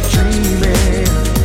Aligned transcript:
Dreaming. 0.00 1.43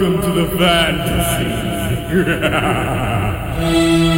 Welcome 0.00 0.22
to 0.22 0.30
the 0.30 0.46
fantasy. 0.56 1.48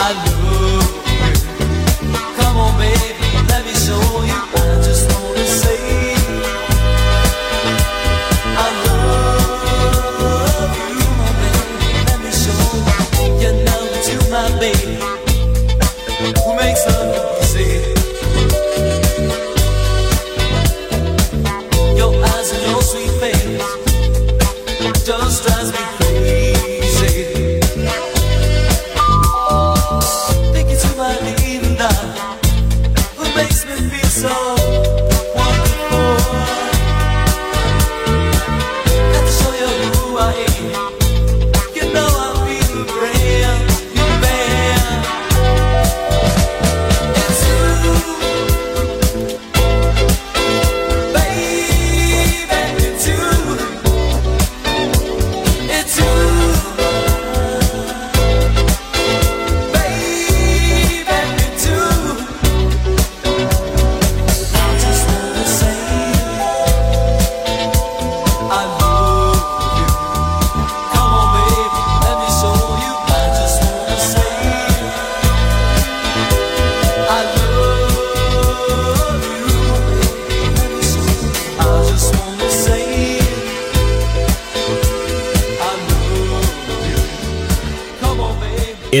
I 0.00 0.14
do. 0.52 0.57